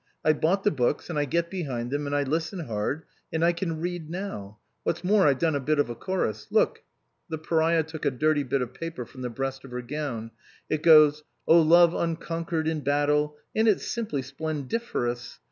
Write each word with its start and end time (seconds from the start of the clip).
I've 0.25 0.41
bought 0.41 0.63
the 0.63 0.71
books, 0.71 1.11
and 1.11 1.19
I 1.19 1.25
get 1.25 1.51
behind 1.51 1.91
them 1.91 2.07
and 2.07 2.15
I 2.15 2.23
listen 2.23 2.61
hard, 2.61 3.03
and 3.31 3.45
I 3.45 3.51
can 3.53 3.79
read 3.79 4.09
now. 4.09 4.57
What's 4.81 5.03
more, 5.03 5.27
I've 5.27 5.37
done 5.37 5.53
a 5.55 5.59
bit 5.59 5.77
of 5.77 5.91
a 5.91 5.95
chorus. 5.95 6.47
Look" 6.49 6.81
The 7.29 7.37
pariah 7.37 7.83
took 7.83 8.03
a 8.05 8.09
dirty 8.09 8.41
bit 8.41 8.63
of 8.63 8.73
paper 8.73 9.05
from 9.05 9.21
the 9.21 9.29
breast 9.29 9.63
of 9.63 9.69
her 9.69 9.83
gown." 9.83 10.31
It 10.71 10.81
goes,' 10.81 11.21
Oh 11.47 11.61
Love 11.61 11.93
unconquered 11.93 12.67
in 12.67 12.79
battle,' 12.79 13.37
and 13.55 13.67
it's 13.67 13.85
simply 13.85 14.23
splendiferous. 14.23 15.39